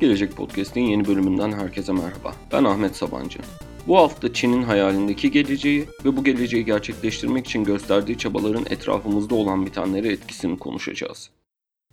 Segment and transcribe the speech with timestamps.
[0.00, 2.34] Gelecek Podcast'in yeni bölümünden herkese merhaba.
[2.52, 3.38] Ben Ahmet Sabancı.
[3.86, 10.08] Bu hafta Çin'in hayalindeki geleceği ve bu geleceği gerçekleştirmek için gösterdiği çabaların etrafımızda olan bitenleri
[10.08, 11.30] etkisini konuşacağız.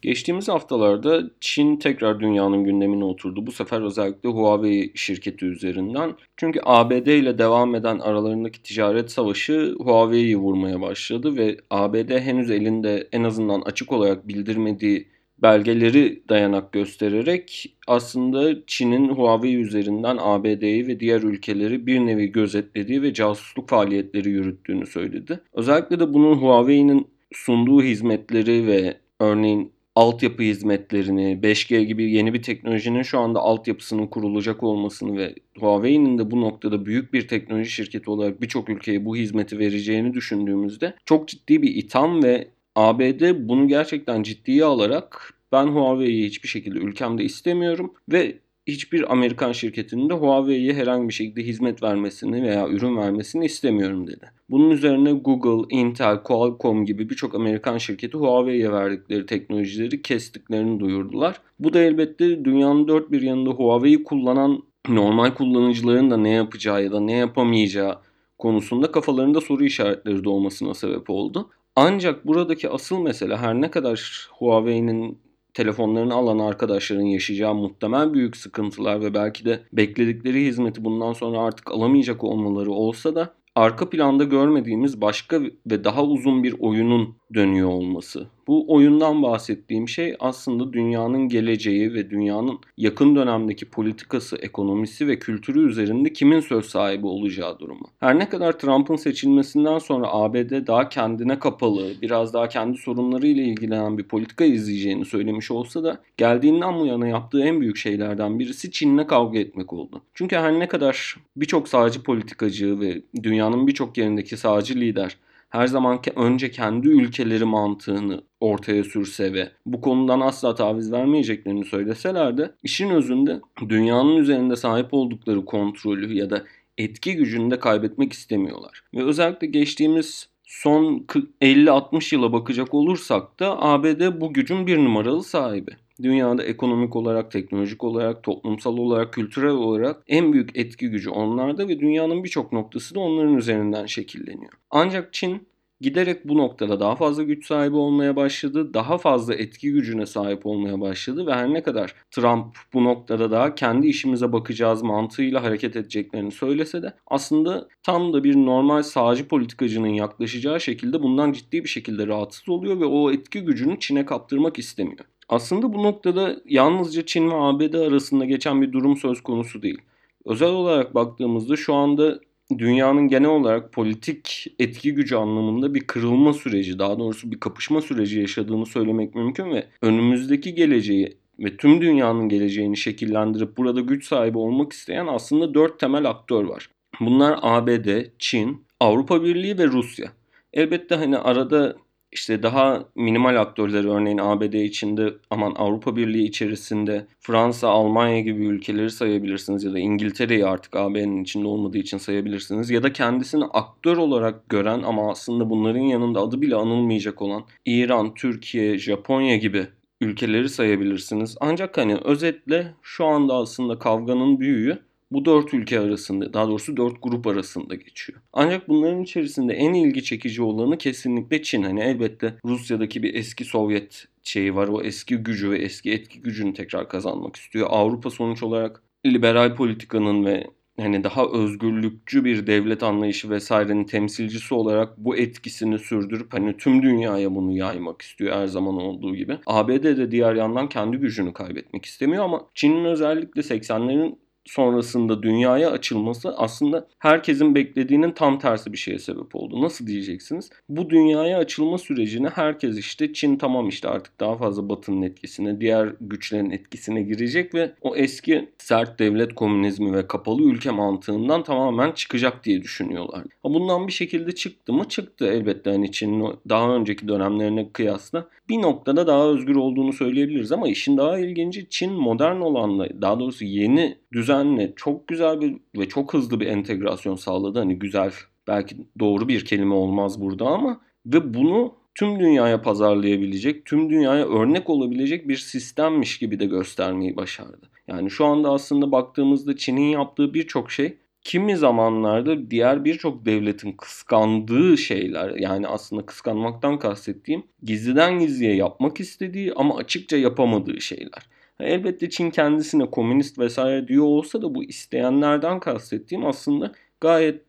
[0.01, 3.47] Geçtiğimiz haftalarda Çin tekrar dünyanın gündemine oturdu.
[3.47, 6.15] Bu sefer özellikle Huawei şirketi üzerinden.
[6.37, 13.07] Çünkü ABD ile devam eden aralarındaki ticaret savaşı Huawei'yi vurmaya başladı ve ABD henüz elinde
[13.11, 21.21] en azından açık olarak bildirmediği belgeleri dayanak göstererek aslında Çin'in Huawei üzerinden ABD'yi ve diğer
[21.21, 25.39] ülkeleri bir nevi gözetlediği ve casusluk faaliyetleri yürüttüğünü söyledi.
[25.53, 33.01] Özellikle de bunun Huawei'nin sunduğu hizmetleri ve örneğin altyapı hizmetlerini, 5G gibi yeni bir teknolojinin
[33.01, 38.41] şu anda altyapısının kurulacak olmasını ve Huawei'nin de bu noktada büyük bir teknoloji şirketi olarak
[38.41, 42.47] birçok ülkeye bu hizmeti vereceğini düşündüğümüzde çok ciddi bir itham ve
[42.77, 50.09] ABD bunu gerçekten ciddiye alarak ben Huawei'yi hiçbir şekilde ülkemde istemiyorum ve hiçbir Amerikan şirketinin
[50.09, 54.31] de Huawei'ye herhangi bir şekilde hizmet vermesini veya ürün vermesini istemiyorum dedi.
[54.49, 61.41] Bunun üzerine Google, Intel, Qualcomm gibi birçok Amerikan şirketi Huawei'ye verdikleri teknolojileri kestiklerini duyurdular.
[61.59, 66.91] Bu da elbette dünyanın dört bir yanında Huawei'yi kullanan normal kullanıcıların da ne yapacağı ya
[66.91, 67.97] da ne yapamayacağı
[68.37, 71.49] konusunda kafalarında soru işaretleri doğmasına sebep oldu.
[71.79, 75.19] Ancak buradaki asıl mesele her ne kadar Huawei'nin
[75.53, 81.71] telefonlarını alan arkadaşların yaşayacağı muhtemel büyük sıkıntılar ve belki de bekledikleri hizmeti bundan sonra artık
[81.71, 88.27] alamayacak olmaları olsa da arka planda görmediğimiz başka ve daha uzun bir oyunun dönüyor olması.
[88.47, 95.69] Bu oyundan bahsettiğim şey aslında dünyanın geleceği ve dünyanın yakın dönemdeki politikası, ekonomisi ve kültürü
[95.69, 97.87] üzerinde kimin söz sahibi olacağı durumu.
[97.99, 103.97] Her ne kadar Trump'ın seçilmesinden sonra ABD daha kendine kapalı, biraz daha kendi sorunlarıyla ilgilenen
[103.97, 109.07] bir politika izleyeceğini söylemiş olsa da geldiğinden bu yana yaptığı en büyük şeylerden birisi Çin'le
[109.07, 110.01] kavga etmek oldu.
[110.13, 115.17] Çünkü her ne kadar birçok sağcı politikacı ve dünyanın birçok yerindeki sağcı lider
[115.49, 122.37] her zaman önce kendi ülkeleri mantığını ortaya sürse ve bu konudan asla taviz vermeyeceklerini söyleseler
[122.37, 126.43] de işin özünde dünyanın üzerinde sahip oldukları kontrolü ya da
[126.77, 128.83] etki gücünü de kaybetmek istemiyorlar.
[128.95, 131.05] Ve özellikle geçtiğimiz son
[131.41, 135.71] 50-60 yıla bakacak olursak da ABD bu gücün bir numaralı sahibi.
[136.03, 141.79] Dünyada ekonomik olarak, teknolojik olarak, toplumsal olarak, kültürel olarak en büyük etki gücü onlarda ve
[141.79, 144.51] dünyanın birçok noktası da onların üzerinden şekilleniyor.
[144.69, 145.47] Ancak Çin
[145.81, 148.73] giderek bu noktada daha fazla güç sahibi olmaya başladı.
[148.73, 153.55] Daha fazla etki gücüne sahip olmaya başladı ve her ne kadar Trump bu noktada da
[153.55, 159.87] kendi işimize bakacağız mantığıyla hareket edeceklerini söylese de aslında tam da bir normal sağcı politikacının
[159.87, 165.05] yaklaşacağı şekilde bundan ciddi bir şekilde rahatsız oluyor ve o etki gücünü Çin'e kaptırmak istemiyor.
[165.29, 169.81] Aslında bu noktada yalnızca Çin ve ABD arasında geçen bir durum söz konusu değil.
[170.25, 172.19] Özel olarak baktığımızda şu anda
[172.57, 178.19] dünyanın genel olarak politik etki gücü anlamında bir kırılma süreci, daha doğrusu bir kapışma süreci
[178.19, 184.73] yaşadığını söylemek mümkün ve önümüzdeki geleceği ve tüm dünyanın geleceğini şekillendirip burada güç sahibi olmak
[184.73, 186.69] isteyen aslında dört temel aktör var.
[186.99, 187.87] Bunlar ABD,
[188.19, 190.11] Çin, Avrupa Birliği ve Rusya.
[190.53, 191.75] Elbette hani arada
[192.11, 198.89] işte daha minimal aktörleri örneğin ABD içinde aman Avrupa Birliği içerisinde Fransa, Almanya gibi ülkeleri
[198.89, 204.49] sayabilirsiniz ya da İngiltere'yi artık AB'nin içinde olmadığı için sayabilirsiniz ya da kendisini aktör olarak
[204.49, 209.67] gören ama aslında bunların yanında adı bile anılmayacak olan İran, Türkiye, Japonya gibi
[210.01, 211.37] ülkeleri sayabilirsiniz.
[211.41, 217.03] Ancak hani özetle şu anda aslında kavganın büyüğü bu dört ülke arasında daha doğrusu dört
[217.03, 218.19] grup arasında geçiyor.
[218.33, 221.63] Ancak bunların içerisinde en ilgi çekici olanı kesinlikle Çin.
[221.63, 224.67] Hani elbette Rusya'daki bir eski Sovyet şeyi var.
[224.67, 227.67] O eski gücü ve eski etki gücünü tekrar kazanmak istiyor.
[227.69, 230.47] Avrupa sonuç olarak liberal politikanın ve
[230.79, 237.35] hani daha özgürlükçü bir devlet anlayışı vesairenin temsilcisi olarak bu etkisini sürdürüp hani tüm dünyaya
[237.35, 239.37] bunu yaymak istiyor her zaman olduğu gibi.
[239.45, 244.15] ABD de diğer yandan kendi gücünü kaybetmek istemiyor ama Çin'in özellikle 80'lerin
[244.47, 249.61] sonrasında dünyaya açılması aslında herkesin beklediğinin tam tersi bir şeye sebep oldu.
[249.61, 250.49] Nasıl diyeceksiniz?
[250.69, 255.93] Bu dünyaya açılma sürecini herkes işte Çin tamam işte artık daha fazla Batı'nın etkisine, diğer
[256.01, 262.43] güçlerin etkisine girecek ve o eski sert devlet komünizmi ve kapalı ülke mantığından tamamen çıkacak
[262.43, 263.23] diye düşünüyorlar.
[263.43, 264.85] Bundan bir şekilde çıktı mı?
[264.89, 270.67] Çıktı elbette hani Çin'in daha önceki dönemlerine kıyasla bir noktada daha özgür olduğunu söyleyebiliriz ama
[270.67, 273.97] işin daha ilginci Çin modern olanla daha doğrusu yeni
[274.37, 277.59] düzenle çok güzel bir ve çok hızlı bir entegrasyon sağladı.
[277.59, 278.11] Hani güzel
[278.47, 284.69] belki doğru bir kelime olmaz burada ama ve bunu tüm dünyaya pazarlayabilecek, tüm dünyaya örnek
[284.69, 287.69] olabilecek bir sistemmiş gibi de göstermeyi başardı.
[287.87, 294.77] Yani şu anda aslında baktığımızda Çin'in yaptığı birçok şey kimi zamanlarda diğer birçok devletin kıskandığı
[294.77, 301.36] şeyler yani aslında kıskanmaktan kastettiğim gizliden gizliye yapmak istediği ama açıkça yapamadığı şeyler.
[301.59, 306.71] Elbette Çin kendisine komünist vesaire diyor olsa da bu isteyenlerden kastettiğim aslında
[307.01, 307.41] gayet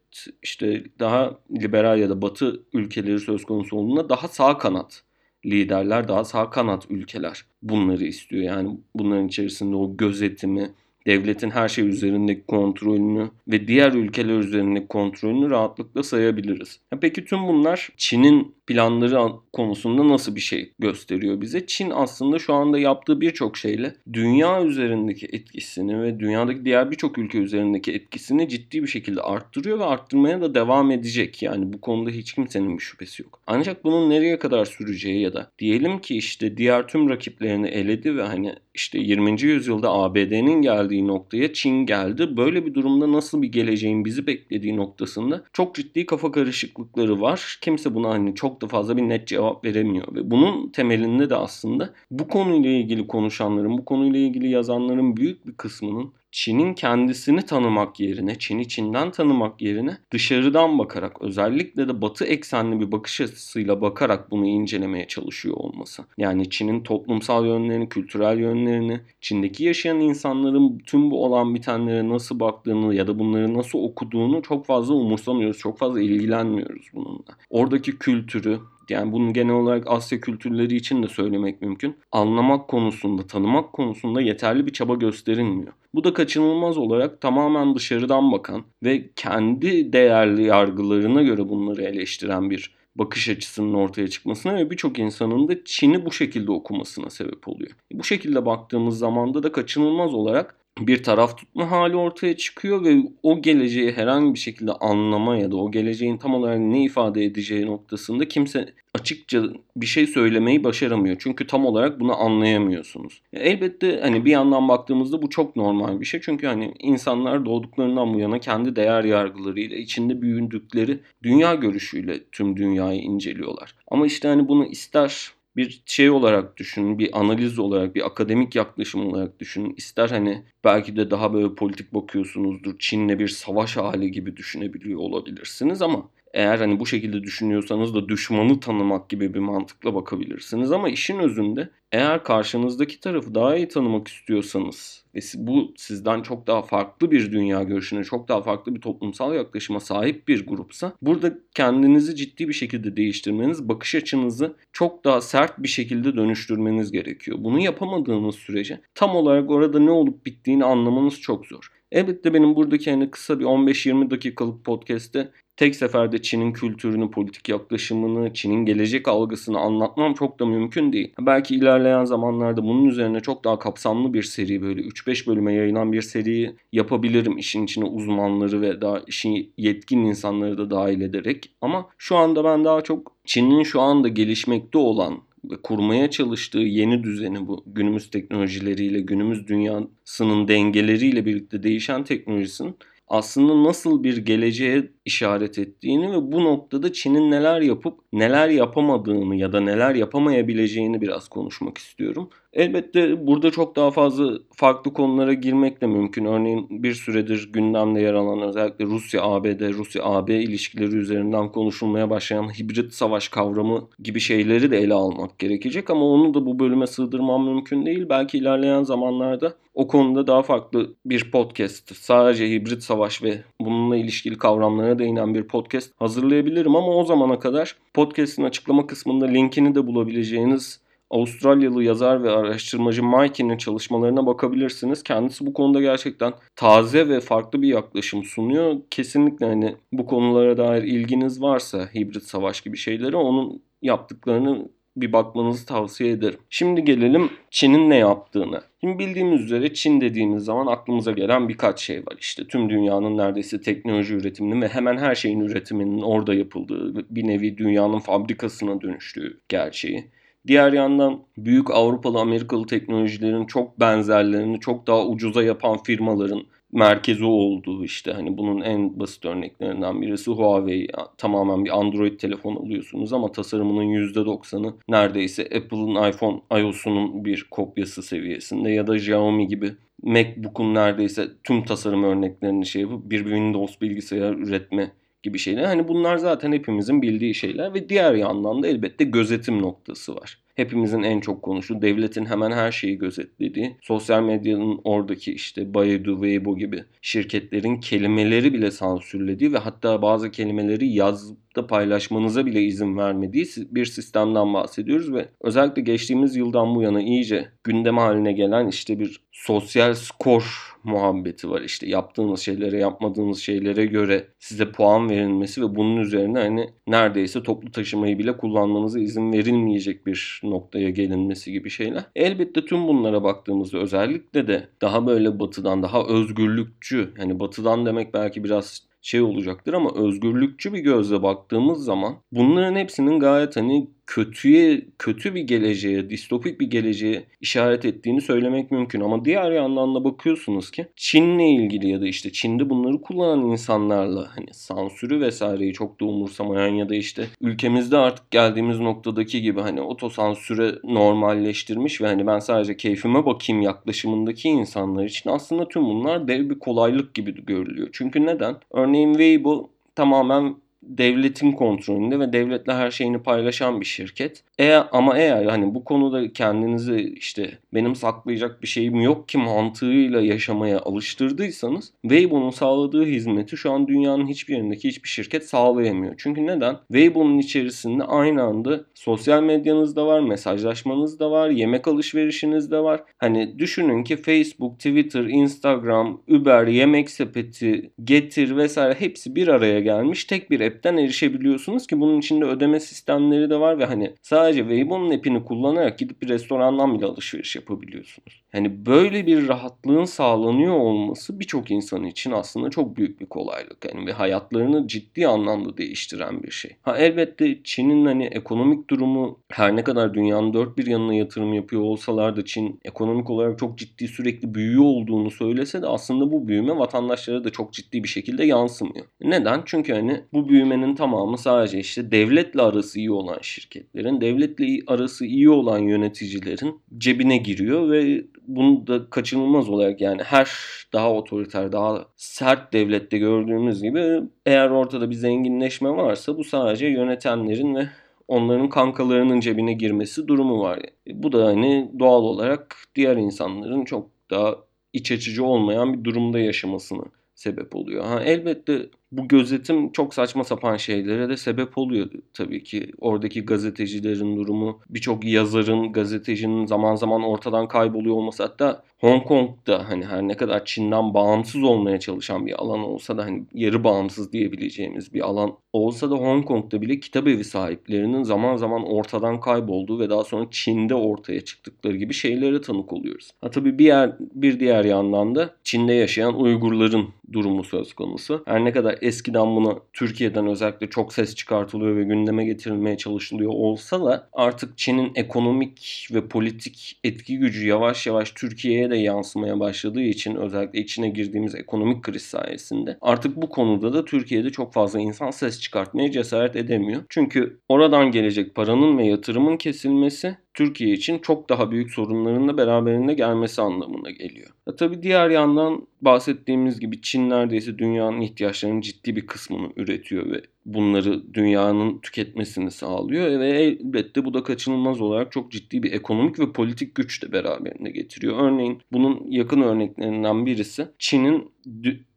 [0.42, 5.02] işte daha liberal ya da batı ülkeleri söz konusu olduğunda daha sağ kanat
[5.46, 8.42] liderler, daha sağ kanat ülkeler bunları istiyor.
[8.42, 10.70] Yani bunların içerisinde o gözetimi,
[11.06, 16.80] devletin her şey üzerindeki kontrolünü ve diğer ülkeler üzerindeki kontrolünü rahatlıkla sayabiliriz.
[17.00, 21.66] peki tüm bunlar Çin'in planları konusunda nasıl bir şey gösteriyor bize?
[21.66, 27.38] Çin aslında şu anda yaptığı birçok şeyle dünya üzerindeki etkisini ve dünyadaki diğer birçok ülke
[27.38, 31.42] üzerindeki etkisini ciddi bir şekilde arttırıyor ve arttırmaya da devam edecek.
[31.42, 33.40] Yani bu konuda hiç kimsenin bir şüphesi yok.
[33.46, 38.22] Ancak bunun nereye kadar süreceği ya da diyelim ki işte diğer tüm rakiplerini eledi ve
[38.22, 39.42] hani işte 20.
[39.42, 42.36] yüzyılda ABD'nin geldiği noktaya Çin geldi.
[42.36, 47.58] Böyle bir durumda nasıl bir geleceğin bizi beklediği noktasında çok ciddi kafa karışıklıkları var.
[47.60, 50.14] Kimse buna hani çok da fazla bir net cevap veremiyor.
[50.14, 55.52] Ve bunun temelinde de aslında bu konuyla ilgili konuşanların, bu konuyla ilgili yazanların büyük bir
[55.52, 62.80] kısmının Çin'in kendisini tanımak yerine, Çin'i Çin'den tanımak yerine dışarıdan bakarak özellikle de batı eksenli
[62.80, 66.04] bir bakış açısıyla bakarak bunu incelemeye çalışıyor olması.
[66.18, 72.94] Yani Çin'in toplumsal yönlerini, kültürel yönlerini, Çin'deki yaşayan insanların tüm bu olan bitenlere nasıl baktığını
[72.94, 77.36] ya da bunları nasıl okuduğunu çok fazla umursamıyoruz, çok fazla ilgilenmiyoruz bununla.
[77.50, 78.60] Oradaki kültürü,
[78.90, 81.96] yani bunu genel olarak Asya kültürleri için de söylemek mümkün.
[82.12, 85.72] Anlamak konusunda, tanımak konusunda yeterli bir çaba gösterilmiyor.
[85.94, 92.78] Bu da kaçınılmaz olarak tamamen dışarıdan bakan ve kendi değerli yargılarına göre bunları eleştiren bir
[92.98, 97.70] bakış açısının ortaya çıkmasına ve birçok insanın da Çin'i bu şekilde okumasına sebep oluyor.
[97.92, 103.42] Bu şekilde baktığımız zamanda da kaçınılmaz olarak bir taraf tutma hali ortaya çıkıyor ve o
[103.42, 108.28] geleceği herhangi bir şekilde anlama ya da o geleceğin tam olarak ne ifade edeceği noktasında
[108.28, 109.42] kimse açıkça
[109.76, 111.16] bir şey söylemeyi başaramıyor.
[111.18, 113.22] Çünkü tam olarak bunu anlayamıyorsunuz.
[113.32, 116.20] Elbette hani bir yandan baktığımızda bu çok normal bir şey.
[116.20, 123.00] Çünkü hani insanlar doğduklarından bu yana kendi değer yargılarıyla içinde büyüdükleri dünya görüşüyle tüm dünyayı
[123.00, 123.74] inceliyorlar.
[123.88, 129.06] Ama işte hani bunu ister bir şey olarak düşünün, bir analiz olarak, bir akademik yaklaşım
[129.06, 129.74] olarak düşünün.
[129.76, 132.78] İster hani belki de daha böyle politik bakıyorsunuzdur.
[132.78, 138.60] Çin'le bir savaş hali gibi düşünebiliyor olabilirsiniz ama eğer hani bu şekilde düşünüyorsanız da düşmanı
[138.60, 140.72] tanımak gibi bir mantıkla bakabilirsiniz.
[140.72, 146.62] Ama işin özünde eğer karşınızdaki tarafı daha iyi tanımak istiyorsanız ve bu sizden çok daha
[146.62, 152.16] farklı bir dünya görüşüne, çok daha farklı bir toplumsal yaklaşıma sahip bir grupsa burada kendinizi
[152.16, 157.38] ciddi bir şekilde değiştirmeniz, bakış açınızı çok daha sert bir şekilde dönüştürmeniz gerekiyor.
[157.40, 161.72] Bunu yapamadığınız sürece tam olarak orada ne olup bittiğini anlamanız çok zor.
[161.92, 168.34] Elbette benim buradaki hani kısa bir 15-20 dakikalık podcast'te tek seferde Çin'in kültürünü, politik yaklaşımını,
[168.34, 171.12] Çin'in gelecek algısını anlatmam çok da mümkün değil.
[171.20, 176.02] Belki ilerleyen zamanlarda bunun üzerine çok daha kapsamlı bir seri böyle 3-5 bölüme yayılan bir
[176.02, 177.38] seri yapabilirim.
[177.38, 181.50] işin içine uzmanları ve daha işin yetkin insanları da dahil ederek.
[181.60, 187.02] Ama şu anda ben daha çok Çin'in şu anda gelişmekte olan ve kurmaya çalıştığı yeni
[187.02, 192.76] düzeni bu günümüz teknolojileriyle, günümüz dünyasının dengeleriyle birlikte değişen teknolojisinin
[193.08, 199.52] aslında nasıl bir geleceğe işaret ettiğini ve bu noktada Çin'in neler yapıp neler yapamadığını ya
[199.52, 202.30] da neler yapamayabileceğini biraz konuşmak istiyorum.
[202.52, 206.24] Elbette burada çok daha fazla farklı konulara girmek de mümkün.
[206.24, 213.28] Örneğin bir süredir gündemde yer alan özellikle Rusya-ABD, Rusya-AB ilişkileri üzerinden konuşulmaya başlayan hibrit savaş
[213.28, 218.06] kavramı gibi şeyleri de ele almak gerekecek ama onu da bu bölüme sığdırmam mümkün değil.
[218.08, 224.38] Belki ilerleyen zamanlarda o konuda daha farklı bir podcast, sadece hibrit savaş ve bununla ilişkili
[224.38, 230.80] kavramlara değinen bir podcast hazırlayabilirim ama o zamana kadar podcast'in açıklama kısmında linkini de bulabileceğiniz
[231.10, 235.02] Avustralyalı yazar ve araştırmacı Mikey'nin çalışmalarına bakabilirsiniz.
[235.02, 238.76] Kendisi bu konuda gerçekten taze ve farklı bir yaklaşım sunuyor.
[238.90, 245.66] Kesinlikle hani bu konulara dair ilginiz varsa hibrit savaş gibi şeylere onun yaptıklarını bir bakmanızı
[245.66, 246.38] tavsiye ederim.
[246.50, 248.60] Şimdi gelelim Çin'in ne yaptığını.
[248.80, 252.16] Şimdi bildiğimiz üzere Çin dediğimiz zaman aklımıza gelen birkaç şey var.
[252.20, 257.58] İşte tüm dünyanın neredeyse teknoloji üretiminin ve hemen her şeyin üretiminin orada yapıldığı, bir nevi
[257.58, 260.04] dünyanın fabrikasına dönüştüğü gerçeği.
[260.48, 267.84] Diğer yandan büyük Avrupalı Amerikalı teknolojilerin çok benzerlerini çok daha ucuza yapan firmaların merkezi olduğu
[267.84, 270.88] işte hani bunun en basit örneklerinden birisi Huawei.
[271.18, 278.70] Tamamen bir Android telefon alıyorsunuz ama tasarımının %90'ı neredeyse Apple'ın iPhone iOS'unun bir kopyası seviyesinde
[278.70, 284.90] ya da Xiaomi gibi MacBook'un neredeyse tüm tasarım örneklerini şey yapıp bir Windows bilgisayar üretme
[285.22, 285.64] gibi şeyler.
[285.64, 291.02] Hani bunlar zaten hepimizin bildiği şeyler ve diğer yandan da elbette gözetim noktası var hepimizin
[291.02, 296.84] en çok konuştuğu, devletin hemen her şeyi gözetlediği, sosyal medyanın oradaki işte Baidu, Weibo gibi
[297.02, 304.54] şirketlerin kelimeleri bile sansürlediği ve hatta bazı kelimeleri yazda paylaşmanıza bile izin vermediği bir sistemden
[304.54, 310.74] bahsediyoruz ve özellikle geçtiğimiz yıldan bu yana iyice gündem haline gelen işte bir sosyal skor
[310.84, 311.60] muhabbeti var.
[311.60, 317.70] İşte yaptığınız şeylere yapmadığınız şeylere göre size puan verilmesi ve bunun üzerine hani neredeyse toplu
[317.70, 322.04] taşımayı bile kullanmanıza izin verilmeyecek bir noktaya gelinmesi gibi şeyler.
[322.16, 328.44] Elbette tüm bunlara baktığımızda özellikle de daha böyle batıdan daha özgürlükçü hani batıdan demek belki
[328.44, 335.34] biraz şey olacaktır ama özgürlükçü bir gözle baktığımız zaman bunların hepsinin gayet hani kötüye kötü
[335.34, 339.00] bir geleceğe, distopik bir geleceğe işaret ettiğini söylemek mümkün.
[339.00, 344.28] Ama diğer yandan da bakıyorsunuz ki Çin'le ilgili ya da işte Çin'de bunları kullanan insanlarla
[344.36, 349.80] hani sansürü vesaireyi çok da umursamayan ya da işte ülkemizde artık geldiğimiz noktadaki gibi hani
[349.80, 356.50] otosansüre normalleştirmiş ve hani ben sadece keyfime bakayım yaklaşımındaki insanlar için aslında tüm bunlar dev
[356.50, 357.88] bir kolaylık gibi görülüyor.
[357.92, 358.56] Çünkü neden?
[358.72, 360.56] Örneğin Weibo tamamen
[360.88, 364.42] devletin kontrolünde ve devletle her şeyini paylaşan bir şirket.
[364.58, 370.20] Eğer ama eğer hani bu konuda kendinizi işte benim saklayacak bir şeyim yok ki mantığıyla
[370.20, 376.14] yaşamaya alıştırdıysanız Weibo'nun sağladığı hizmeti şu an dünyanın hiçbir yerindeki hiçbir şirket sağlayamıyor.
[376.18, 376.76] Çünkü neden?
[376.88, 383.02] Weibo'nun içerisinde aynı anda sosyal medyanız da var, mesajlaşmanız da var, yemek alışverişiniz de var.
[383.18, 390.24] Hani düşünün ki Facebook, Twitter, Instagram, Uber, yemek sepeti, Getir vesaire hepsi bir araya gelmiş
[390.24, 395.10] tek bir app'ten erişebiliyorsunuz ki bunun içinde ödeme sistemleri de var ve hani sadece Weibo'nun
[395.10, 398.44] app'ini kullanarak gidip bir restorandan bile alışveriş yapabiliyorsunuz.
[398.52, 403.84] Hani böyle bir rahatlığın sağlanıyor olması birçok insan için aslında çok büyük bir kolaylık.
[403.84, 406.70] Yani ve hayatlarını ciddi anlamda değiştiren bir şey.
[406.82, 411.82] Ha elbette Çin'in hani ekonomik durumu her ne kadar dünyanın dört bir yanına yatırım yapıyor
[411.82, 416.76] olsalar da Çin ekonomik olarak çok ciddi sürekli büyüyor olduğunu söylese de aslında bu büyüme
[416.76, 419.06] vatandaşlara da çok ciddi bir şekilde yansımıyor.
[419.20, 419.62] Neden?
[419.64, 425.50] Çünkü hani bu büyümenin tamamı sadece işte devletle arası iyi olan şirketlerin, devletle arası iyi
[425.50, 430.50] olan yöneticilerin cebine giriyor ve bunu da kaçınılmaz olarak yani her
[430.92, 437.74] daha otoriter, daha sert devlette gördüğümüz gibi eğer ortada bir zenginleşme varsa bu sadece yönetenlerin
[437.74, 437.88] ve
[438.28, 440.80] onların kankalarının cebine girmesi durumu var.
[441.06, 444.54] Bu da hani doğal olarak diğer insanların çok daha
[444.92, 448.04] iç açıcı olmayan bir durumda yaşamasını sebep oluyor.
[448.04, 452.90] Ha, elbette bu gözetim çok saçma sapan şeylere de sebep oluyor tabii ki.
[452.98, 460.04] Oradaki gazetecilerin durumu, birçok yazarın, gazetecinin zaman zaman ortadan kayboluyor olması hatta Hong Kong'da hani
[460.04, 465.14] her ne kadar Çin'den bağımsız olmaya çalışan bir alan olsa da hani yarı bağımsız diyebileceğimiz
[465.14, 470.10] bir alan olsa da Hong Kong'da bile kitap evi sahiplerinin zaman zaman ortadan kaybolduğu ve
[470.10, 473.30] daha sonra Çin'de ortaya çıktıkları gibi şeylere tanık oluyoruz.
[473.40, 478.42] Ha tabii bir yer bir diğer yandan da Çin'de yaşayan Uygurların durumu söz konusu.
[478.46, 484.04] Her ne kadar eskiden buna Türkiye'den özellikle çok ses çıkartılıyor ve gündeme getirilmeye çalışılıyor olsa
[484.04, 490.34] da artık Çin'in ekonomik ve politik etki gücü yavaş yavaş Türkiye'ye de yansımaya başladığı için
[490.34, 495.60] özellikle içine girdiğimiz ekonomik kriz sayesinde artık bu konuda da Türkiye'de çok fazla insan ses
[495.60, 497.02] çıkartmaya cesaret edemiyor.
[497.08, 503.14] Çünkü oradan gelecek paranın ve yatırımın kesilmesi Türkiye için çok daha büyük sorunların da beraberinde
[503.14, 504.50] gelmesi anlamına geliyor.
[504.68, 510.42] Ya tabii diğer yandan bahsettiğimiz gibi Çin neredeyse dünyanın ihtiyaçlarının ciddi bir kısmını üretiyor ve
[510.74, 516.52] bunları dünyanın tüketmesini sağlıyor ve elbette bu da kaçınılmaz olarak çok ciddi bir ekonomik ve
[516.52, 518.36] politik güç de beraberinde getiriyor.
[518.40, 521.50] Örneğin bunun yakın örneklerinden birisi Çin'in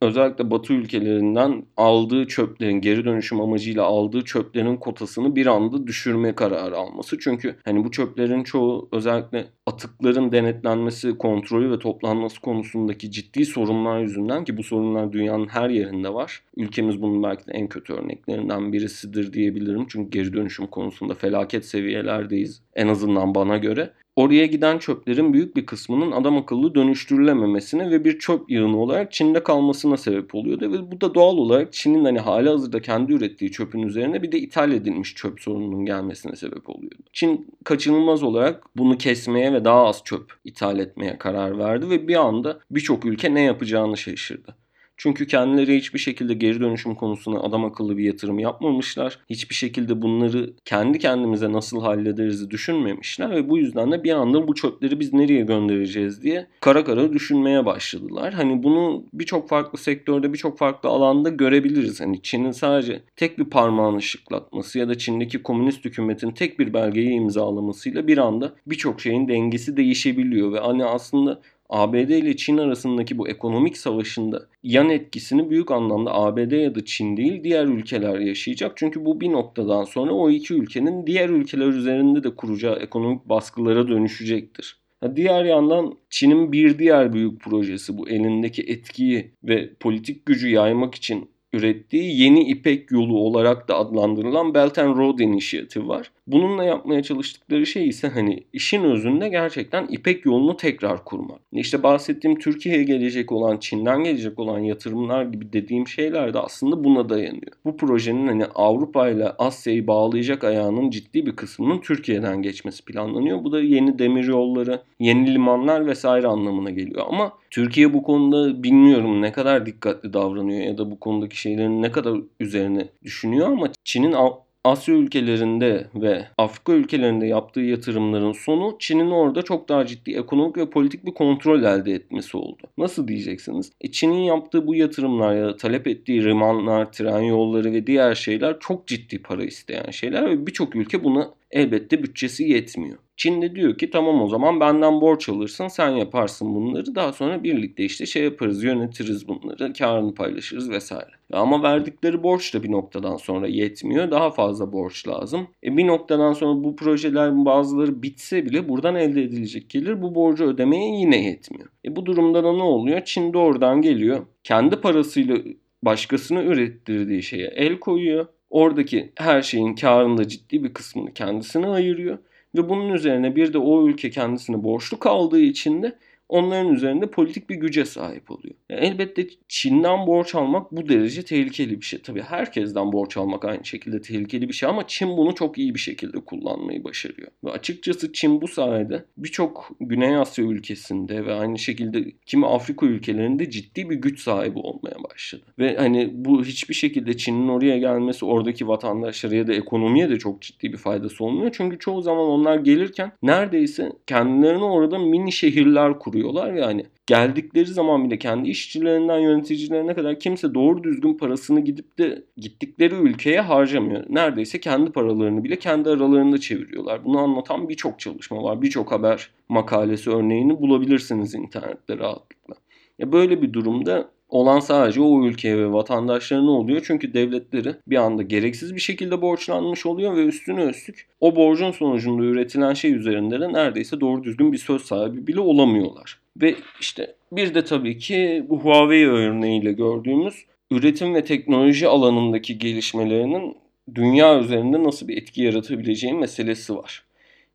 [0.01, 6.77] özellikle Batı ülkelerinden aldığı çöplerin geri dönüşüm amacıyla aldığı çöplerin kotasını bir anda düşürme kararı
[6.77, 7.20] alması.
[7.20, 14.44] Çünkü hani bu çöplerin çoğu özellikle atıkların denetlenmesi, kontrolü ve toplanması konusundaki ciddi sorunlar yüzünden
[14.44, 16.44] ki bu sorunlar dünyanın her yerinde var.
[16.58, 19.86] Ülkemiz bunun belki de en kötü örneklerinden birisidir diyebilirim.
[19.90, 23.94] Çünkü geri dönüşüm konusunda felaket seviyelerdeyiz en azından bana göre.
[24.15, 29.44] Oraya giden çöplerin büyük bir kısmının adam akıllı dönüştürülememesine ve bir çöp yığını olarak Çin'de
[29.44, 30.72] kalmasına sebep oluyordu.
[30.72, 34.39] Ve bu da doğal olarak Çin'in hani hali hazırda kendi ürettiği çöpün üzerine bir de
[34.39, 37.03] ithal edilmiş çöp sorununun gelmesine sebep oluyordu.
[37.13, 42.15] Çin kaçınılmaz olarak bunu kesmeye ve daha az çöp ithal etmeye karar verdi ve bir
[42.15, 44.56] anda birçok ülke ne yapacağını şaşırdı.
[45.03, 49.20] Çünkü kendileri hiçbir şekilde geri dönüşüm konusuna adam akıllı bir yatırım yapmamışlar.
[49.29, 54.55] Hiçbir şekilde bunları kendi kendimize nasıl hallederiz düşünmemişler ve bu yüzden de bir anda bu
[54.55, 58.34] çöpleri biz nereye göndereceğiz diye kara kara düşünmeye başladılar.
[58.34, 62.01] Hani bunu birçok farklı sektörde, birçok farklı alanda görebiliriz.
[62.01, 67.10] Hani Çin'in sadece tek bir parmağını şıklatması ya da Çin'deki komünist hükümetin tek bir belgeyi
[67.12, 71.41] imzalamasıyla bir anda birçok şeyin dengesi değişebiliyor ve hani aslında
[71.72, 77.18] ABD ile Çin arasındaki bu ekonomik savaşında yan etkisini büyük anlamda ABD ya da Çin
[77.18, 78.72] değil diğer ülkeler yaşayacak.
[78.75, 83.88] Çünkü bu bir noktadan sonra o iki ülkenin diğer ülkeler üzerinde de kuracağı ekonomik baskılara
[83.88, 84.82] dönüşecektir.
[85.16, 91.30] Diğer yandan Çin'in bir diğer büyük projesi bu elindeki etkiyi ve politik gücü yaymak için
[91.53, 96.12] ürettiği yeni İpek yolu olarak da adlandırılan Belt and Road Initiative var.
[96.27, 101.39] Bununla yapmaya çalıştıkları şey ise hani işin özünde gerçekten İpek yolunu tekrar kurmak.
[101.51, 107.10] İşte bahsettiğim Türkiye'ye gelecek olan, Çin'den gelecek olan yatırımlar gibi dediğim şeyler de aslında buna
[107.10, 107.51] dayanıyor.
[107.65, 113.43] Bu projenin hani Avrupa ile Asya'yı bağlayacak ayağının ciddi bir kısmının Türkiye'den geçmesi planlanıyor.
[113.43, 117.05] Bu da yeni demir yolları, yeni limanlar vesaire anlamına geliyor.
[117.10, 121.91] Ama Türkiye bu konuda bilmiyorum ne kadar dikkatli davranıyor ya da bu konudaki şeylerin ne
[121.91, 124.15] kadar üzerine düşünüyor ama Çin'in
[124.63, 130.70] Asya ülkelerinde ve Afrika ülkelerinde yaptığı yatırımların sonu Çin'in orada çok daha ciddi ekonomik ve
[130.70, 132.62] politik bir kontrol elde etmesi oldu.
[132.77, 133.72] Nasıl diyeceksiniz?
[133.81, 138.60] E Çin'in yaptığı bu yatırımlar ya da talep ettiği limanlar, tren yolları ve diğer şeyler
[138.60, 142.98] çok ciddi para isteyen şeyler ve birçok ülke buna elbette bütçesi yetmiyor.
[143.17, 147.43] Çin de diyor ki tamam o zaman benden borç alırsın sen yaparsın bunları daha sonra
[147.43, 151.12] birlikte işte şey yaparız yönetiriz bunları karını paylaşırız vesaire.
[151.34, 155.48] Ama verdikleri borç da bir noktadan sonra yetmiyor daha fazla borç lazım.
[155.63, 160.46] E bir noktadan sonra bu projelerin bazıları bitse bile buradan elde edilecek gelir bu borcu
[160.46, 161.70] ödemeye yine yetmiyor.
[161.86, 163.01] E bu durumda da ne oluyor?
[163.05, 165.38] Çin doğrudan geliyor kendi parasıyla
[165.84, 168.25] başkasını ürettirdiği şeye el koyuyor.
[168.51, 172.18] Oradaki her şeyin karında ciddi bir kısmını kendisine ayırıyor
[172.55, 175.98] ve bunun üzerine bir de o ülke kendisine borçlu kaldığı için de
[176.29, 178.55] onların üzerinde politik bir güce sahip oluyor.
[178.72, 182.01] Yani elbette Çin'den borç almak bu derece tehlikeli bir şey.
[182.01, 185.79] Tabii herkesten borç almak aynı şekilde tehlikeli bir şey ama Çin bunu çok iyi bir
[185.79, 187.31] şekilde kullanmayı başarıyor.
[187.44, 193.50] Ve açıkçası Çin bu sayede birçok Güney Asya ülkesinde ve aynı şekilde kimi Afrika ülkelerinde
[193.50, 195.44] ciddi bir güç sahibi olmaya başladı.
[195.60, 200.42] Ve hani bu hiçbir şekilde Çin'in oraya gelmesi oradaki vatandaşlara ya da ekonomiye de çok
[200.42, 201.51] ciddi bir faydası olmuyor.
[201.53, 206.86] Çünkü çoğu zaman onlar gelirken neredeyse kendilerine orada mini şehirler kuruyor kuruyorlar yani.
[207.12, 213.42] Geldikleri zaman bile kendi işçilerinden yöneticilerine kadar kimse doğru düzgün parasını gidip de gittikleri ülkeye
[213.42, 214.04] harcamıyor.
[214.10, 217.06] Neredeyse kendi paralarını bile kendi aralarında çeviriyorlar.
[217.06, 218.62] Bunu anlatan birçok çalışma var.
[218.62, 222.56] Birçok haber makalesi örneğini bulabilirsiniz internette rahatlıkla.
[223.00, 226.82] Ya böyle bir durumda olan sadece o ülkeye ve vatandaşlarına oluyor.
[226.86, 232.24] Çünkü devletleri bir anda gereksiz bir şekilde borçlanmış oluyor ve üstüne üstlük o borcun sonucunda
[232.24, 236.21] üretilen şey üzerinde de neredeyse doğru düzgün bir söz sahibi bile olamıyorlar.
[236.37, 243.57] Ve işte bir de tabii ki bu Huawei örneğiyle gördüğümüz üretim ve teknoloji alanındaki gelişmelerinin
[243.96, 247.03] dünya üzerinde nasıl bir etki yaratabileceği meselesi var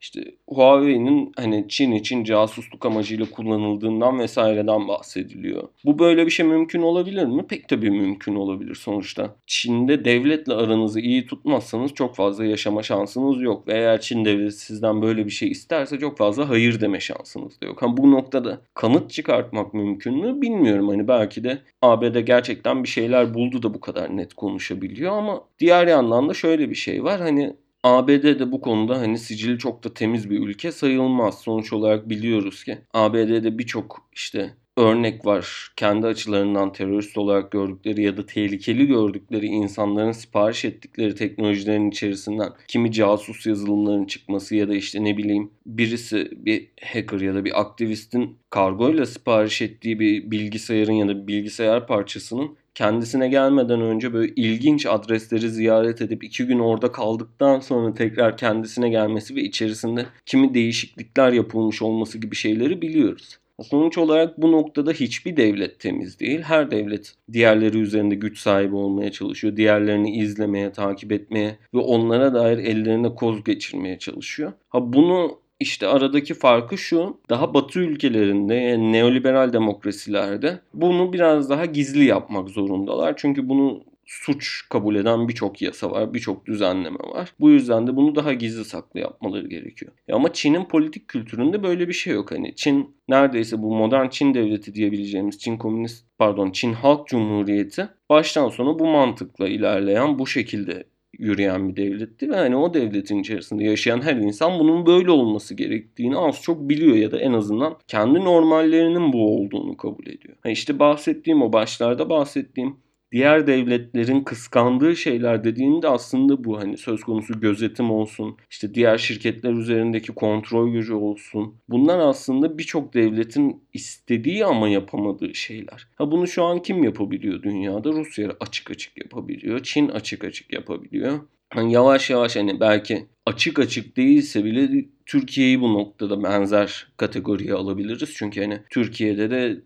[0.01, 5.69] işte Huawei'nin hani Çin için casusluk amacıyla kullanıldığından vesaireden bahsediliyor.
[5.85, 7.47] Bu böyle bir şey mümkün olabilir mi?
[7.47, 9.37] Pek tabii mümkün olabilir sonuçta.
[9.47, 13.69] Çin'de devletle aranızı iyi tutmazsanız çok fazla yaşama şansınız yok.
[13.69, 17.67] Ve eğer Çin devleti sizden böyle bir şey isterse çok fazla hayır deme şansınız da
[17.67, 17.83] yok.
[17.83, 20.89] Hani bu noktada kanıt çıkartmak mümkün mü bilmiyorum.
[20.89, 25.87] Hani belki de ABD gerçekten bir şeyler buldu da bu kadar net konuşabiliyor ama diğer
[25.87, 27.21] yandan da şöyle bir şey var.
[27.21, 31.39] Hani ABD de bu konuda hani sicili çok da temiz bir ülke sayılmaz.
[31.41, 35.73] Sonuç olarak biliyoruz ki ABD'de birçok işte örnek var.
[35.77, 42.93] Kendi açılarından terörist olarak gördükleri ya da tehlikeli gördükleri insanların sipariş ettikleri teknolojilerin içerisinden kimi
[42.93, 48.39] casus yazılımların çıkması ya da işte ne bileyim birisi bir hacker ya da bir aktivistin
[48.51, 54.87] kargoyla sipariş ettiği bir bilgisayarın ya da bir bilgisayar parçasının kendisine gelmeden önce böyle ilginç
[54.87, 61.33] adresleri ziyaret edip iki gün orada kaldıktan sonra tekrar kendisine gelmesi ve içerisinde kimi değişiklikler
[61.33, 63.39] yapılmış olması gibi şeyleri biliyoruz.
[63.63, 66.41] Sonuç olarak bu noktada hiçbir devlet temiz değil.
[66.41, 69.57] Her devlet diğerleri üzerinde güç sahibi olmaya çalışıyor.
[69.57, 74.53] Diğerlerini izlemeye, takip etmeye ve onlara dair ellerine koz geçirmeye çalışıyor.
[74.69, 77.21] Ha bunu işte aradaki farkı şu.
[77.31, 83.15] Daha batı ülkelerinde yani neoliberal demokrasilerde bunu biraz daha gizli yapmak zorundalar.
[83.17, 87.33] Çünkü bunu suç kabul eden birçok yasa var, birçok düzenleme var.
[87.41, 89.93] Bu yüzden de bunu daha gizli saklı yapmaları gerekiyor.
[90.09, 92.31] Ya ama Çin'in politik kültüründe böyle bir şey yok.
[92.33, 98.49] Hani Çin neredeyse bu modern Çin devleti diyebileceğimiz Çin Komünist pardon Çin Halk Cumhuriyeti baştan
[98.49, 100.85] sona bu mantıkla ilerleyen, bu şekilde
[101.19, 106.17] yürüyen bir devletti ve hani o devletin içerisinde yaşayan her insan bunun böyle olması gerektiğini
[106.17, 110.37] az çok biliyor ya da en azından kendi normallerinin bu olduğunu kabul ediyor.
[110.45, 112.77] Yani işte bahsettiğim o başlarda bahsettiğim
[113.17, 119.53] diğer devletlerin kıskandığı şeyler dediğimde aslında bu hani söz konusu gözetim olsun, işte diğer şirketler
[119.53, 121.55] üzerindeki kontrol gücü olsun.
[121.69, 125.89] Bunlar aslında birçok devletin istediği ama yapamadığı şeyler.
[125.97, 127.93] Ha bunu şu an kim yapabiliyor dünyada?
[127.93, 129.63] Rusya açık açık yapabiliyor.
[129.63, 131.21] Çin açık açık yapabiliyor.
[131.51, 138.15] Hani yavaş yavaş hani belki açık açık değilse bile Türkiye'yi bu noktada benzer kategoriye alabiliriz.
[138.15, 139.61] Çünkü hani Türkiye'de de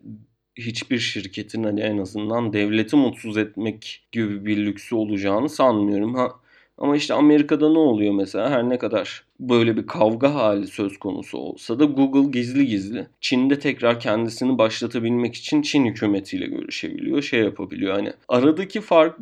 [0.60, 6.14] hiçbir şirketin hani en azından devleti mutsuz etmek gibi bir lüksü olacağını sanmıyorum.
[6.14, 6.39] Ha,
[6.80, 11.38] ama işte Amerika'da ne oluyor mesela her ne kadar böyle bir kavga hali söz konusu
[11.38, 17.94] olsa da Google gizli gizli Çin'de tekrar kendisini başlatabilmek için Çin hükümetiyle görüşebiliyor, şey yapabiliyor.
[17.94, 19.20] Hani aradaki fark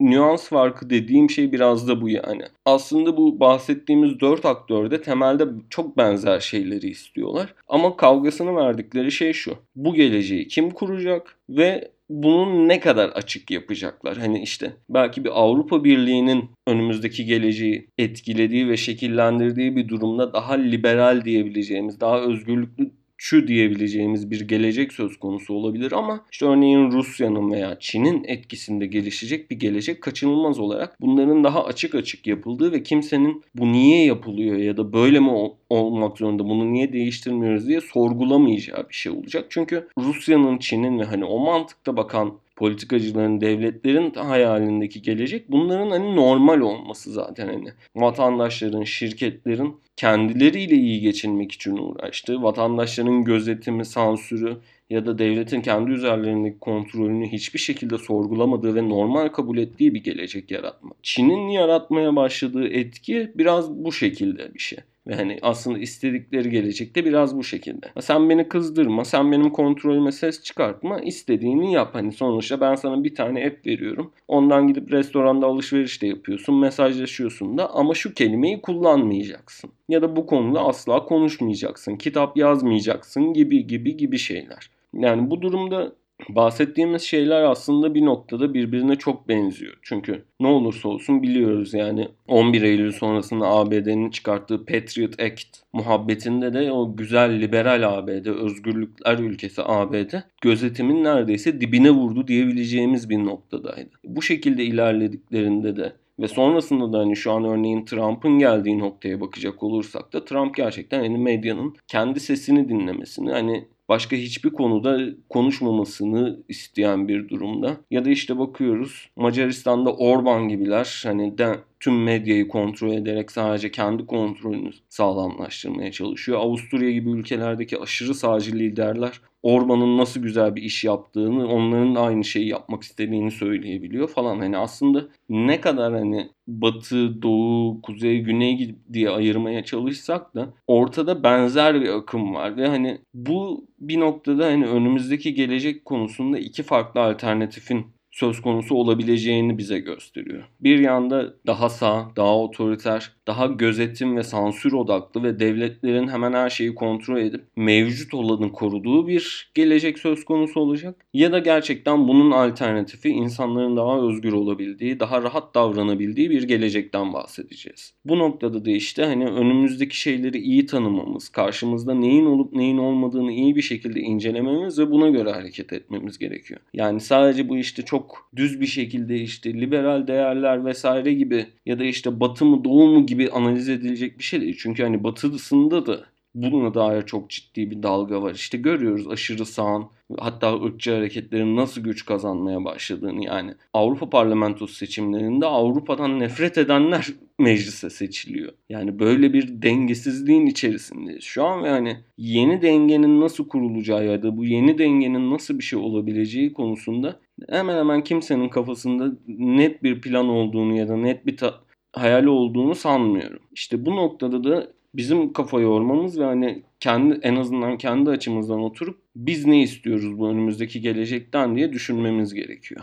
[0.00, 2.42] nüans farkı dediğim şey biraz da bu yani.
[2.64, 7.54] Aslında bu bahsettiğimiz dört aktörde temelde çok benzer şeyleri istiyorlar.
[7.68, 9.54] Ama kavgasını verdikleri şey şu.
[9.76, 14.16] Bu geleceği kim kuracak ve bunun ne kadar açık yapacaklar?
[14.18, 21.24] Hani işte belki bir Avrupa Birliği'nin önümüzdeki geleceği etkilediği ve şekillendirdiği bir durumda daha liberal
[21.24, 22.90] diyebileceğimiz, daha özgürlüklü
[23.22, 29.50] şu diyebileceğimiz bir gelecek söz konusu olabilir ama işte örneğin Rusya'nın veya Çin'in etkisinde gelişecek
[29.50, 34.76] bir gelecek kaçınılmaz olarak bunların daha açık açık yapıldığı ve kimsenin bu niye yapılıyor ya
[34.76, 35.30] da böyle mi
[35.70, 39.46] olmak zorunda bunu niye değiştirmiyoruz diye sorgulamayacağı bir şey olacak.
[39.50, 46.60] Çünkü Rusya'nın, Çin'in ve hani o mantıkta bakan politikacıların, devletlerin hayalindeki gelecek bunların hani normal
[46.60, 52.42] olması zaten hani vatandaşların, şirketlerin kendileriyle iyi geçinmek için uğraştı.
[52.42, 54.56] Vatandaşların gözetimi, sansürü
[54.90, 60.50] ya da devletin kendi üzerlerindeki kontrolünü hiçbir şekilde sorgulamadığı ve normal kabul ettiği bir gelecek
[60.50, 60.90] yaratma.
[61.02, 64.78] Çin'in yaratmaya başladığı etki biraz bu şekilde bir şey.
[65.06, 67.86] Ve hani aslında istedikleri gelecekte biraz bu şekilde.
[68.00, 71.94] Sen beni kızdırma, sen benim kontrolüme ses çıkartma, istediğini yap.
[71.94, 74.12] Hani sonuçta ben sana bir tane app veriyorum.
[74.28, 79.70] Ondan gidip restoranda alışveriş de yapıyorsun, mesajlaşıyorsun da ama şu kelimeyi kullanmayacaksın.
[79.88, 84.70] Ya da bu konuda asla konuşmayacaksın, kitap yazmayacaksın gibi gibi gibi şeyler.
[84.94, 85.92] Yani bu durumda
[86.28, 89.78] bahsettiğimiz şeyler aslında bir noktada birbirine çok benziyor.
[89.82, 96.72] Çünkü ne olursa olsun biliyoruz yani 11 Eylül sonrasında ABD'nin çıkarttığı Patriot Act muhabbetinde de
[96.72, 103.90] o güzel liberal ABD, özgürlükler ülkesi ABD gözetimin neredeyse dibine vurdu diyebileceğimiz bir noktadaydı.
[104.04, 109.62] Bu şekilde ilerlediklerinde de ve sonrasında da hani şu an örneğin Trump'ın geldiği noktaya bakacak
[109.62, 117.08] olursak da Trump gerçekten hani medyanın kendi sesini dinlemesini hani başka hiçbir konuda konuşmamasını isteyen
[117.08, 117.76] bir durumda.
[117.90, 121.38] Ya da işte bakıyoruz Macaristan'da Orban gibiler hani
[121.82, 126.38] tüm medyayı kontrol ederek sadece kendi kontrolünü sağlamlaştırmaya çalışıyor.
[126.40, 132.48] Avusturya gibi ülkelerdeki aşırı sağcı liderler Orban'ın nasıl güzel bir iş yaptığını, onların aynı şeyi
[132.48, 134.38] yapmak istediğini söyleyebiliyor falan.
[134.38, 141.80] Hani aslında ne kadar hani batı, doğu, kuzey, güney diye ayırmaya çalışsak da ortada benzer
[141.80, 147.86] bir akım var ve hani bu bir noktada hani önümüzdeki gelecek konusunda iki farklı alternatifin
[148.12, 150.44] söz konusu olabileceğini bize gösteriyor.
[150.60, 156.50] Bir yanda daha sağ, daha otoriter, daha gözetim ve sansür odaklı ve devletlerin hemen her
[156.50, 161.06] şeyi kontrol edip mevcut olanı koruduğu bir gelecek söz konusu olacak.
[161.14, 167.94] Ya da gerçekten bunun alternatifi insanların daha özgür olabildiği, daha rahat davranabildiği bir gelecekten bahsedeceğiz.
[168.04, 173.56] Bu noktada da işte hani önümüzdeki şeyleri iyi tanımamız, karşımızda neyin olup neyin olmadığını iyi
[173.56, 176.60] bir şekilde incelememiz ve buna göre hareket etmemiz gerekiyor.
[176.74, 178.01] Yani sadece bu işte çok
[178.36, 183.06] düz bir şekilde işte liberal değerler vesaire gibi ya da işte batı mı doğu mu
[183.06, 184.56] gibi analiz edilecek bir şey değil.
[184.60, 188.34] Çünkü hani batısında da Buna dair çok ciddi bir dalga var.
[188.34, 189.86] İşte görüyoruz aşırı sağın
[190.18, 193.54] hatta ırkçı hareketlerin nasıl güç kazanmaya başladığını yani.
[193.74, 198.52] Avrupa Parlamentosu seçimlerinde Avrupa'dan nefret edenler meclise seçiliyor.
[198.68, 204.36] Yani böyle bir dengesizliğin içerisindeyiz şu an ve hani yeni dengenin nasıl kurulacağı ya da
[204.36, 210.28] bu yeni dengenin nasıl bir şey olabileceği konusunda hemen hemen kimsenin kafasında net bir plan
[210.28, 211.60] olduğunu ya da net bir ta-
[211.92, 213.38] hayali olduğunu sanmıyorum.
[213.52, 218.98] İşte bu noktada da bizim kafa yormamız ve hani kendi en azından kendi açımızdan oturup
[219.16, 222.80] biz ne istiyoruz bu önümüzdeki gelecekten diye düşünmemiz gerekiyor.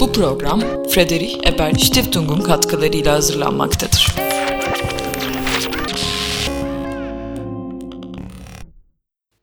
[0.00, 4.14] Bu program Friedrich Ebert Stiftung'un katkılarıyla hazırlanmaktadır.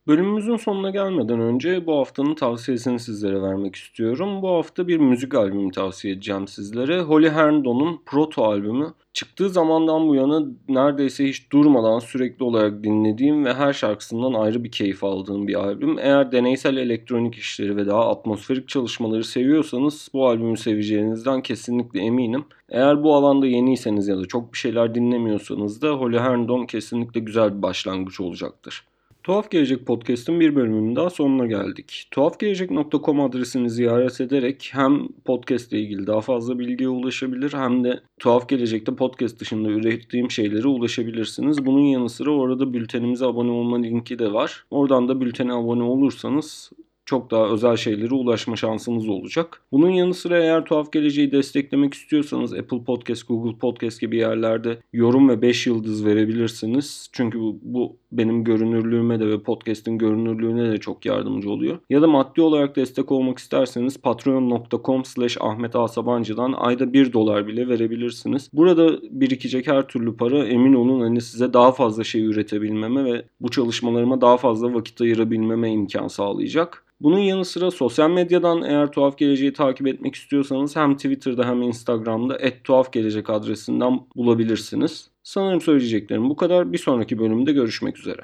[0.07, 4.41] Bölümümüzün sonuna gelmeden önce bu haftanın tavsiyesini sizlere vermek istiyorum.
[4.41, 7.01] Bu hafta bir müzik albümü tavsiye edeceğim sizlere.
[7.01, 8.93] Holly Herndon'un Proto albümü.
[9.13, 14.71] Çıktığı zamandan bu yana neredeyse hiç durmadan sürekli olarak dinlediğim ve her şarkısından ayrı bir
[14.71, 15.99] keyif aldığım bir albüm.
[15.99, 22.45] Eğer deneysel elektronik işleri ve daha atmosferik çalışmaları seviyorsanız bu albümü seveceğinizden kesinlikle eminim.
[22.69, 27.57] Eğer bu alanda yeniyseniz ya da çok bir şeyler dinlemiyorsanız da Holly Herndon kesinlikle güzel
[27.57, 28.92] bir başlangıç olacaktır.
[29.23, 32.07] Tuhaf Gelecek Podcast'ın bir bölümünün daha sonuna geldik.
[32.12, 38.49] Tuhafgelecek.com adresini ziyaret ederek hem podcast ile ilgili daha fazla bilgiye ulaşabilir hem de Tuhaf
[38.49, 41.65] Gelecek'te podcast dışında ürettiğim şeylere ulaşabilirsiniz.
[41.65, 44.65] Bunun yanı sıra orada bültenimize abone olma linki de var.
[44.71, 46.71] Oradan da bültene abone olursanız
[47.05, 49.62] çok daha özel şeylere ulaşma şansınız olacak.
[49.71, 55.29] Bunun yanı sıra eğer Tuhaf Geleceği desteklemek istiyorsanız Apple Podcast, Google Podcast gibi yerlerde yorum
[55.29, 57.09] ve 5 yıldız verebilirsiniz.
[57.12, 61.80] Çünkü bu, bu benim görünürlüğüme de ve podcast'in görünürlüğüne de çok yardımcı oluyor.
[61.89, 67.67] Ya da maddi olarak destek olmak isterseniz patreon.com slash Ahmet Asabancı'dan ayda 1 dolar bile
[67.67, 68.49] verebilirsiniz.
[68.54, 73.52] Burada birikecek her türlü para emin olun hani size daha fazla şey üretebilmeme ve bu
[73.52, 76.86] çalışmalarıma daha fazla vakit ayırabilmeme imkan sağlayacak.
[77.02, 82.38] Bunun yanı sıra sosyal medyadan eğer Tuhaf Geleceği takip etmek istiyorsanız hem Twitter'da hem Instagram'da
[82.63, 85.12] @tuhafgelecek adresinden bulabilirsiniz.
[85.23, 86.73] Sanırım söyleyeceklerim bu kadar.
[86.73, 88.21] Bir sonraki bölümde görüşmek üzere.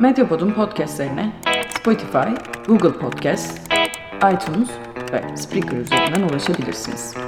[0.00, 1.32] Medyapod'un podcastlerine
[1.78, 2.18] Spotify,
[2.66, 3.72] Google Podcast,
[4.16, 4.70] iTunes
[5.12, 7.27] ve Spreaker üzerinden ulaşabilirsiniz.